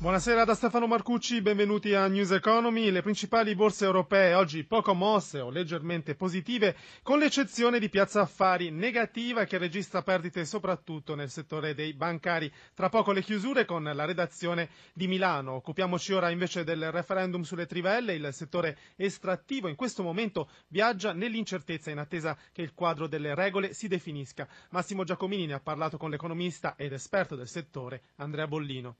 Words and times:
Buonasera 0.00 0.46
da 0.46 0.54
Stefano 0.54 0.86
Marcucci, 0.86 1.42
benvenuti 1.42 1.92
a 1.92 2.06
News 2.06 2.30
Economy. 2.30 2.90
Le 2.90 3.02
principali 3.02 3.54
borse 3.54 3.84
europee 3.84 4.32
oggi 4.32 4.64
poco 4.64 4.94
mosse 4.94 5.40
o 5.40 5.50
leggermente 5.50 6.14
positive, 6.14 6.74
con 7.02 7.18
l'eccezione 7.18 7.78
di 7.78 7.90
Piazza 7.90 8.22
Affari 8.22 8.70
negativa 8.70 9.44
che 9.44 9.58
registra 9.58 10.00
perdite 10.00 10.46
soprattutto 10.46 11.14
nel 11.14 11.28
settore 11.28 11.74
dei 11.74 11.92
bancari. 11.92 12.50
Tra 12.72 12.88
poco 12.88 13.12
le 13.12 13.20
chiusure 13.20 13.66
con 13.66 13.82
la 13.82 14.06
redazione 14.06 14.70
di 14.94 15.06
Milano. 15.06 15.52
Occupiamoci 15.52 16.14
ora 16.14 16.30
invece 16.30 16.64
del 16.64 16.90
referendum 16.90 17.42
sulle 17.42 17.66
trivelle. 17.66 18.14
Il 18.14 18.30
settore 18.32 18.78
estrattivo 18.96 19.68
in 19.68 19.76
questo 19.76 20.02
momento 20.02 20.48
viaggia 20.68 21.12
nell'incertezza 21.12 21.90
in 21.90 21.98
attesa 21.98 22.38
che 22.52 22.62
il 22.62 22.72
quadro 22.72 23.06
delle 23.06 23.34
regole 23.34 23.74
si 23.74 23.86
definisca. 23.86 24.48
Massimo 24.70 25.04
Giacomini 25.04 25.44
ne 25.44 25.52
ha 25.52 25.60
parlato 25.60 25.98
con 25.98 26.08
l'economista 26.08 26.74
ed 26.78 26.94
esperto 26.94 27.36
del 27.36 27.48
settore 27.48 28.00
Andrea 28.16 28.46
Bollino. 28.46 28.96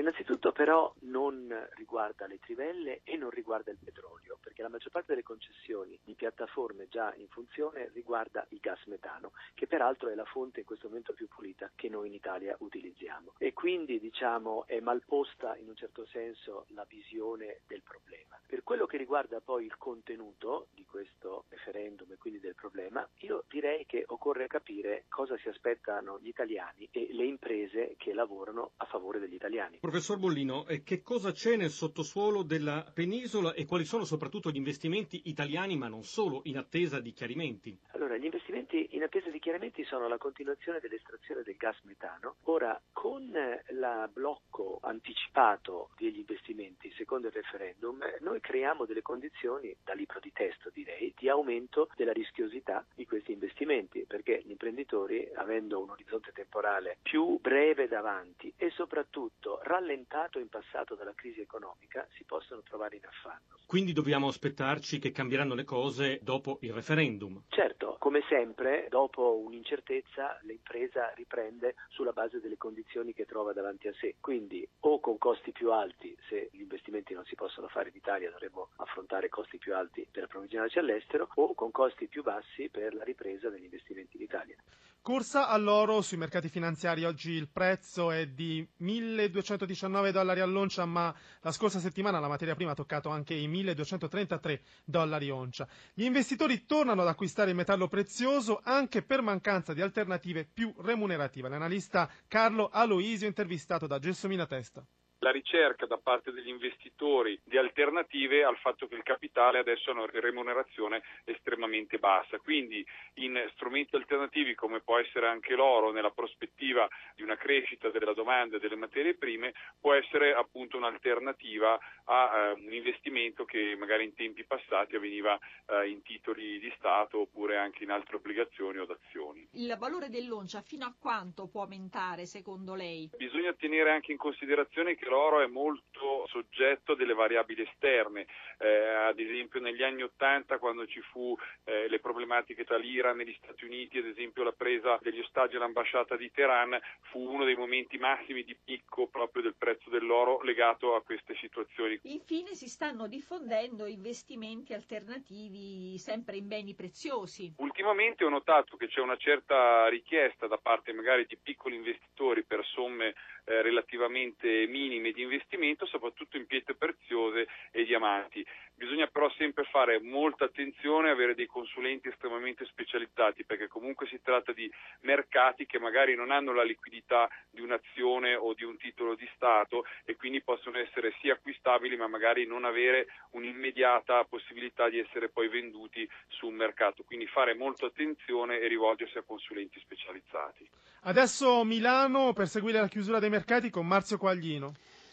Innanzitutto 0.00 0.50
però 0.50 0.90
non 1.00 1.54
riguarda 1.74 2.26
le 2.26 2.38
trivelle 2.38 3.02
e 3.04 3.18
non 3.18 3.28
riguarda 3.28 3.70
il 3.70 3.76
petrolio, 3.84 4.38
perché 4.40 4.62
la 4.62 4.70
maggior 4.70 4.90
parte 4.90 5.08
delle 5.08 5.22
concessioni 5.22 5.98
di 6.02 6.14
piattaforme 6.14 6.88
già 6.88 7.12
in 7.16 7.28
funzione 7.28 7.90
riguarda 7.92 8.46
il 8.48 8.60
gas 8.60 8.82
metano, 8.86 9.32
che 9.52 9.66
peraltro 9.66 10.08
è 10.08 10.14
la 10.14 10.24
fonte 10.24 10.60
in 10.60 10.66
questo 10.66 10.88
momento 10.88 11.12
più 11.12 11.28
pulita 11.28 11.70
che 11.74 11.90
noi 11.90 12.06
in 12.06 12.14
Italia 12.14 12.56
utilizziamo. 12.60 13.34
E 13.36 13.52
quindi 13.52 14.00
diciamo 14.00 14.66
è 14.66 14.80
malposta 14.80 15.54
in 15.56 15.68
un 15.68 15.76
certo 15.76 16.06
senso 16.06 16.64
la 16.68 16.86
visione 16.88 17.60
del 17.66 17.82
problema. 17.82 18.40
Per 18.46 18.62
quello 18.62 18.86
che 18.86 18.96
riguarda 18.96 19.40
poi 19.40 19.66
il 19.66 19.76
contenuto 19.76 20.68
di 20.72 20.86
questo 20.86 21.44
referendum 21.50 22.10
e 22.10 22.16
quindi 22.16 22.40
del 22.40 22.54
problema, 22.54 23.06
io 23.18 23.44
direi 23.48 23.84
che 23.84 24.04
occorre 24.06 24.46
capire 24.46 25.04
cosa 25.08 25.36
si 25.36 25.48
aspettano 25.48 26.18
gli 26.20 26.28
italiani 26.28 26.88
e 26.90 27.08
le 27.12 27.24
imprese 27.24 27.96
che 27.98 28.14
lavorano 28.14 28.72
a 28.78 28.86
favore 28.86 29.18
degli 29.18 29.34
italiani. 29.34 29.78
Professor 29.90 30.18
Bollino, 30.18 30.68
eh, 30.68 30.84
che 30.84 31.02
cosa 31.02 31.32
c'è 31.32 31.56
nel 31.56 31.70
sottosuolo 31.70 32.44
della 32.44 32.88
penisola 32.94 33.54
e 33.54 33.66
quali 33.66 33.84
sono 33.84 34.04
soprattutto 34.04 34.52
gli 34.52 34.56
investimenti 34.56 35.22
italiani, 35.24 35.76
ma 35.76 35.88
non 35.88 36.04
solo, 36.04 36.42
in 36.44 36.58
attesa 36.58 37.00
di 37.00 37.12
chiarimenti? 37.12 37.76
Allora, 37.94 38.16
gli 38.16 38.24
investimenti 38.24 38.90
in 38.92 39.02
attesa 39.02 39.30
di 39.30 39.40
chiarimenti 39.40 39.82
sono 39.82 40.06
la 40.06 40.16
continuazione 40.16 40.78
dell'estrazione 40.78 41.42
del 41.42 41.56
gas 41.56 41.76
metano. 41.82 42.36
Ora, 42.44 42.80
con 43.00 43.22
il 43.32 44.10
blocco 44.12 44.78
anticipato 44.82 45.88
degli 45.96 46.18
investimenti, 46.18 46.92
secondo 46.98 47.28
il 47.28 47.32
referendum, 47.32 47.98
noi 48.20 48.40
creiamo 48.40 48.84
delle 48.84 49.00
condizioni, 49.00 49.74
da 49.82 49.94
libro 49.94 50.20
di 50.20 50.30
testo 50.34 50.68
direi, 50.68 51.14
di 51.16 51.30
aumento 51.30 51.88
della 51.96 52.12
rischiosità 52.12 52.84
di 52.94 53.06
questi 53.06 53.32
investimenti, 53.32 54.04
perché 54.06 54.42
gli 54.44 54.50
imprenditori, 54.50 55.26
avendo 55.34 55.80
un 55.80 55.88
orizzonte 55.88 56.32
temporale 56.32 56.98
più 57.00 57.38
breve 57.40 57.88
davanti 57.88 58.52
e 58.58 58.68
soprattutto 58.68 59.60
rallentato 59.62 60.38
in 60.38 60.50
passato 60.50 60.94
dalla 60.94 61.14
crisi 61.14 61.40
economica, 61.40 62.06
si 62.18 62.24
possono 62.24 62.60
trovare 62.60 62.96
in 62.96 63.06
affanno. 63.06 63.56
Quindi 63.64 63.94
dobbiamo 63.94 64.28
aspettarci 64.28 64.98
che 64.98 65.10
cambieranno 65.10 65.54
le 65.54 65.64
cose 65.64 66.18
dopo 66.20 66.58
il 66.62 66.72
referendum? 66.74 67.44
Certo, 67.48 67.96
come 67.98 68.22
sempre, 68.28 68.88
dopo 68.90 69.38
un'incertezza 69.38 70.38
l'impresa 70.42 71.12
riprende 71.14 71.76
sulla 71.88 72.12
base 72.12 72.40
delle 72.40 72.58
condizioni 72.58 72.88
che 73.14 73.24
trova 73.24 73.52
davanti 73.52 73.86
a 73.88 73.94
sé. 74.00 74.16
Quindi 74.20 74.66
o 74.80 74.98
con 75.00 75.16
costi 75.16 75.52
più 75.52 75.70
alti, 75.72 76.16
se 76.28 76.48
gli 76.52 76.60
investimenti 76.60 77.14
non 77.14 77.24
si 77.24 77.36
possono 77.36 77.68
fare 77.68 77.90
in 77.90 77.96
Italia 77.96 78.30
dovremo 78.30 78.70
affrontare 78.76 79.28
costi 79.28 79.58
più 79.58 79.74
alti 79.74 80.06
per 80.10 80.24
approvvigionarci 80.24 80.78
all'estero, 80.78 81.28
o 81.34 81.54
con 81.54 81.70
costi 81.70 82.08
più 82.08 82.22
bassi 82.22 82.68
per 82.68 82.94
la 82.94 83.04
ripresa 83.04 83.48
degli 83.48 83.64
investimenti 83.64 84.16
in 84.16 84.22
Italia. 84.24 84.56
Corsa 85.02 85.48
all'oro 85.48 86.02
sui 86.02 86.18
mercati 86.18 86.50
finanziari. 86.50 87.04
Oggi 87.04 87.30
il 87.30 87.48
prezzo 87.48 88.10
è 88.10 88.26
di 88.26 88.66
1219 88.76 90.12
dollari 90.12 90.40
all'oncia, 90.40 90.84
ma 90.84 91.14
la 91.40 91.52
scorsa 91.52 91.78
settimana 91.78 92.20
la 92.20 92.28
materia 92.28 92.54
prima 92.54 92.72
ha 92.72 92.74
toccato 92.74 93.08
anche 93.08 93.32
i 93.32 93.48
1233 93.48 94.60
dollari 94.84 95.30
oncia. 95.30 95.66
Gli 95.94 96.04
investitori 96.04 96.66
tornano 96.66 97.00
ad 97.00 97.08
acquistare 97.08 97.48
il 97.48 97.56
metallo 97.56 97.88
prezioso 97.88 98.60
anche 98.62 99.02
per 99.02 99.22
mancanza 99.22 99.72
di 99.72 99.80
alternative 99.80 100.44
più 100.44 100.74
remunerative. 100.80 101.48
L'analista 101.48 102.10
Carlo 102.28 102.68
Aloisio 102.80 103.28
intervistato 103.28 103.86
da 103.86 103.98
Gelsomina 103.98 104.46
Testa 104.46 104.82
la 105.20 105.30
ricerca 105.30 105.86
da 105.86 105.98
parte 105.98 106.32
degli 106.32 106.48
investitori 106.48 107.38
di 107.44 107.56
alternative 107.56 108.44
al 108.44 108.56
fatto 108.56 108.88
che 108.88 108.94
il 108.94 109.02
capitale 109.02 109.58
adesso 109.58 109.90
ha 109.90 109.94
una 109.94 110.06
remunerazione 110.10 111.02
estremamente 111.24 111.98
bassa. 111.98 112.38
Quindi 112.38 112.84
in 113.14 113.38
strumenti 113.54 113.96
alternativi 113.96 114.54
come 114.54 114.80
può 114.80 114.98
essere 114.98 115.26
anche 115.26 115.54
l'oro 115.54 115.92
nella 115.92 116.10
prospettiva 116.10 116.88
di 117.14 117.22
una 117.22 117.36
crescita 117.36 117.90
della 117.90 118.14
domanda 118.14 118.58
delle 118.58 118.76
materie 118.76 119.14
prime 119.14 119.52
può 119.78 119.92
essere 119.94 120.32
appunto 120.34 120.76
un'alternativa 120.76 121.78
a 122.04 122.52
uh, 122.52 122.64
un 122.64 122.72
investimento 122.72 123.44
che 123.44 123.76
magari 123.78 124.04
in 124.04 124.14
tempi 124.14 124.44
passati 124.44 124.96
avveniva 124.96 125.34
uh, 125.34 125.86
in 125.86 126.02
titoli 126.02 126.58
di 126.58 126.72
Stato 126.76 127.20
oppure 127.20 127.56
anche 127.56 127.84
in 127.84 127.90
altre 127.90 128.16
obbligazioni 128.16 128.78
o 128.78 128.86
d'azioni. 128.86 129.48
Il 129.52 129.76
valore 129.78 130.08
dell'oncia 130.08 130.62
fino 130.62 130.86
a 130.86 130.94
quanto 130.98 131.46
può 131.46 131.62
aumentare 131.62 132.24
secondo 132.24 132.74
lei? 132.74 133.10
Bisogna 133.16 133.52
tenere 133.52 133.90
anche 133.90 134.12
in 134.12 134.18
considerazione 134.18 134.94
che 134.94 135.08
l'oro 135.10 135.40
è 135.40 135.46
molto 135.46 136.26
soggetto 136.28 136.92
a 136.92 136.96
delle 136.96 137.12
variabili 137.12 137.62
esterne, 137.62 138.26
eh, 138.58 138.86
ad 139.10 139.18
esempio 139.18 139.60
negli 139.60 139.82
anni 139.82 140.02
Ottanta 140.02 140.58
quando 140.58 140.86
ci 140.86 141.00
fu 141.00 141.36
eh, 141.64 141.88
le 141.88 141.98
problematiche 141.98 142.64
tra 142.64 142.78
l'Iran 142.78 143.20
e 143.20 143.24
gli 143.24 143.36
Stati 143.42 143.64
Uniti, 143.64 143.98
ad 143.98 144.06
esempio 144.06 144.44
la 144.44 144.52
presa 144.52 144.98
degli 145.02 145.18
ostaggi 145.18 145.56
all'ambasciata 145.56 146.16
di 146.16 146.30
Teheran 146.30 146.80
fu 147.10 147.18
uno 147.18 147.44
dei 147.44 147.56
momenti 147.56 147.98
massimi 147.98 148.44
di 148.44 148.56
picco 148.56 149.08
proprio 149.08 149.42
del 149.42 149.56
prezzo 149.58 149.90
dell'oro 149.90 150.40
legato 150.42 150.94
a 150.94 151.02
queste 151.02 151.34
situazioni. 151.34 151.98
Infine 152.04 152.54
si 152.54 152.68
stanno 152.68 153.08
diffondendo 153.08 153.86
investimenti 153.86 154.72
alternativi 154.72 155.98
sempre 155.98 156.36
in 156.36 156.46
beni 156.46 156.74
preziosi. 156.74 157.54
Ultimamente 157.58 158.24
ho 158.24 158.28
notato 158.28 158.76
che 158.76 158.86
c'è 158.86 159.00
una 159.00 159.16
certa 159.16 159.88
richiesta 159.88 160.46
da 160.46 160.58
parte 160.58 160.92
magari 160.92 161.26
di 161.26 161.36
piccoli 161.36 161.74
investitori 161.74 162.44
per 162.44 162.64
somme 162.64 163.14
eh, 163.44 163.62
relativamente 163.62 164.66
minime 164.68 164.99
di 165.00 165.22
investimento, 165.22 165.86
soprattutto 165.86 166.36
in 166.36 166.46
pietre 166.46 166.74
preziose 166.74 167.48
e 167.70 167.84
diamanti. 167.84 168.44
Bisogna 168.74 169.06
però 169.08 169.30
sempre 169.36 169.64
fare 169.64 170.00
molta 170.00 170.46
attenzione, 170.46 171.10
avere 171.10 171.34
dei 171.34 171.46
consulenti 171.46 172.08
estremamente 172.08 172.64
specializzati, 172.64 173.44
perché 173.44 173.68
comunque 173.68 174.06
si 174.06 174.20
tratta 174.22 174.52
di 174.52 174.70
mercati 175.00 175.66
che 175.66 175.78
magari 175.78 176.14
non 176.14 176.30
hanno 176.30 176.54
la 176.54 176.62
liquidità 176.62 177.28
di 177.50 177.60
un'azione 177.60 178.34
o 178.34 178.54
di 178.54 178.64
un 178.64 178.78
titolo 178.78 179.14
di 179.14 179.28
Stato 179.34 179.84
e 180.04 180.16
quindi 180.16 180.40
possono 180.42 180.78
essere 180.78 181.14
sì 181.20 181.28
acquistabili, 181.28 181.96
ma 181.96 182.06
magari 182.06 182.46
non 182.46 182.64
avere 182.64 183.06
un'immediata 183.32 184.24
possibilità 184.24 184.88
di 184.88 184.98
essere 184.98 185.28
poi 185.28 185.48
venduti 185.48 186.08
su 186.28 186.46
un 186.46 186.54
mercato. 186.54 187.02
Quindi 187.02 187.26
fare 187.26 187.54
molta 187.54 187.86
attenzione 187.86 188.60
e 188.60 188.68
rivolgersi 188.68 189.18
a 189.18 189.22
consulenti 189.22 189.78
specializzati. 189.80 190.68
Adesso 191.02 191.64
Milano 191.64 192.32
per 192.32 192.48
seguire 192.48 192.80
la 192.80 192.88
chiusura 192.88 193.18
dei 193.18 193.30
mercati 193.30 193.70
con 193.70 193.86
Marzio 193.86 194.18
Quaglino. 194.18 194.72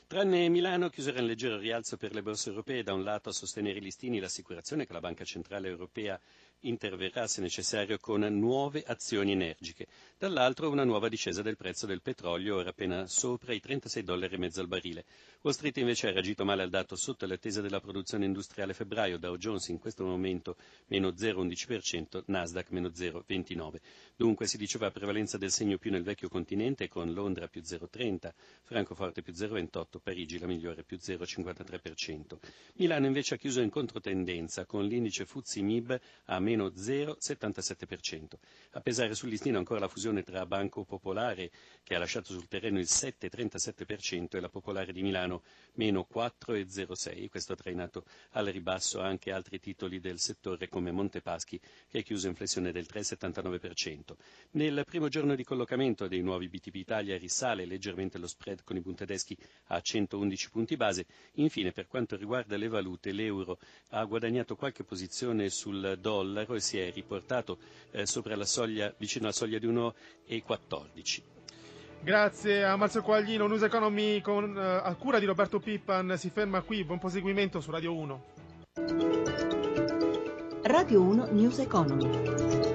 Tranne 0.09 0.47
Milano, 0.47 0.87
chiusura 0.87 1.19
in 1.19 1.25
leggero 1.25 1.57
rialzo 1.57 1.97
per 1.97 2.13
le 2.13 2.21
borse 2.21 2.47
europee, 2.47 2.81
da 2.81 2.93
un 2.93 3.03
lato 3.03 3.27
a 3.27 3.33
sostenere 3.33 3.79
i 3.79 3.81
listini 3.81 4.19
l'assicurazione 4.19 4.85
che 4.87 4.93
la 4.93 5.01
Banca 5.01 5.25
Centrale 5.25 5.67
Europea 5.67 6.17
interverrà 6.61 7.27
se 7.27 7.41
necessario 7.41 7.97
con 7.99 8.21
nuove 8.21 8.83
azioni 8.85 9.31
energiche, 9.31 9.87
dall'altro 10.17 10.69
una 10.69 10.83
nuova 10.83 11.09
discesa 11.09 11.41
del 11.41 11.57
prezzo 11.57 11.85
del 11.85 12.01
petrolio, 12.01 12.55
ora 12.55 12.69
appena 12.69 13.05
sopra 13.07 13.53
i 13.53 13.59
36 13.59 14.03
dollari 14.03 14.35
e 14.35 14.37
mezzo 14.37 14.61
al 14.61 14.67
barile. 14.67 15.05
Wall 15.41 15.53
Street 15.53 15.77
invece 15.77 16.07
ha 16.07 16.11
reagito 16.11 16.43
male 16.43 16.63
al 16.63 16.69
dato 16.69 16.95
sotto 16.95 17.25
l'attesa 17.27 17.61
della 17.61 17.79
produzione 17.79 18.25
industriale 18.25 18.73
febbraio, 18.73 19.17
Dow 19.17 19.37
Jones 19.37 19.67
in 19.67 19.77
questo 19.77 20.03
momento 20.03 20.55
meno 20.87 21.09
0,11%, 21.09 22.23
Nasdaq 22.25 22.71
meno 22.71 22.89
0,29%. 22.89 23.75
Dunque 24.15 24.47
si 24.47 24.57
diceva 24.57 24.89
prevalenza 24.89 25.37
del 25.37 25.51
segno 25.51 25.77
più 25.77 25.91
nel 25.91 26.03
vecchio 26.03 26.27
continente 26.27 26.87
con 26.87 27.13
Londra 27.13 27.47
più 27.47 27.61
0,30%, 27.61 28.33
Francoforte 28.63 29.21
più 29.21 29.33
0,28%, 29.33 29.99
Parigi 30.01 30.39
la 30.39 30.47
migliore 30.47 30.83
più 30.83 30.97
0,53%. 30.97 32.37
Milano 32.75 33.05
invece 33.05 33.35
ha 33.35 33.37
chiuso 33.37 33.61
in 33.61 33.69
controtendenza 33.69 34.65
con 34.65 34.85
l'indice 34.85 35.25
Fuzzi 35.25 35.61
Mib 35.61 35.99
a 36.25 36.39
meno 36.47 36.67
0,77%. 36.67 38.37
A 38.71 38.79
pesare 38.79 39.15
sul 39.15 39.27
listino 39.27 39.57
ancora 39.57 39.81
la 39.81 39.89
fusione 39.89 40.23
tra 40.23 40.45
Banco 40.45 40.85
Popolare, 40.85 41.51
che 41.83 41.95
ha 41.95 41.99
lasciato 41.99 42.31
sul 42.31 42.47
terreno 42.47 42.79
il 42.79 42.85
7,37%, 42.87 44.37
e 44.37 44.39
la 44.39 44.47
Popolare 44.47 44.93
di 44.93 45.01
Milano, 45.01 45.43
meno 45.73 46.07
4,06%. 46.09 47.27
Questo 47.29 47.51
ha 47.53 47.55
trainato 47.57 48.05
al 48.31 48.45
ribasso 48.45 49.01
anche 49.01 49.31
altri 49.33 49.59
titoli 49.59 49.99
del 49.99 50.19
settore 50.19 50.69
come 50.69 50.91
Montepaschi, 50.91 51.59
che 51.89 51.97
ha 51.97 52.01
chiuso 52.01 52.27
in 52.27 52.35
flessione 52.35 52.71
del 52.71 52.85
3,79%. 52.89 54.15
Nel 54.51 54.83
primo 54.85 55.09
giorno 55.09 55.35
di 55.35 55.43
collocamento 55.43 56.07
dei 56.07 56.21
nuovi 56.21 56.47
BTP 56.47 56.75
Italia 56.75 57.17
risale 57.17 57.65
leggermente 57.65 58.17
lo 58.17 58.27
spread 58.27 58.63
con 58.63 58.77
i 58.77 58.81
punti 58.81 58.95
tedeschi 58.97 59.37
a 59.67 59.81
111 59.81 60.49
punti 60.49 60.75
base. 60.77 61.05
Infine, 61.33 61.71
per 61.71 61.87
quanto 61.87 62.15
riguarda 62.15 62.55
le 62.57 62.67
valute, 62.67 63.11
l'euro 63.11 63.59
ha 63.89 64.03
guadagnato 64.05 64.55
qualche 64.55 64.83
posizione 64.83 65.49
sul 65.49 65.97
dollaro 65.99 66.36
dollaro 66.37 66.55
e 66.55 66.59
si 66.59 66.77
è 66.77 66.91
riportato 66.93 67.57
eh, 67.91 68.05
la 68.35 68.45
soglia, 68.45 68.93
vicino 68.97 69.25
alla 69.25 69.33
soglia 69.33 69.57
di 69.57 69.67
1,14. 69.67 71.21
Grazie 71.99 72.63
a 72.63 72.75
Marzio 72.75 73.01
Quaglino, 73.01 73.47
News 73.47 73.63
Economy 73.63 74.21
con, 74.21 74.55
uh, 74.55 74.59
a 74.59 74.95
cura 74.95 75.19
di 75.19 75.25
Roberto 75.25 75.59
Pippan 75.59 76.15
si 76.17 76.29
ferma 76.29 76.61
qui, 76.61 76.83
buon 76.83 76.99
proseguimento 76.99 77.59
su 77.59 77.71
Radio 77.71 77.95
1. 77.95 78.23
Radio 80.63 81.01
1 81.01 81.27
News 81.31 81.59
Economy. 81.59 82.66